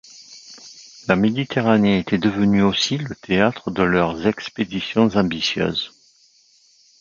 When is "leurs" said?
3.83-4.25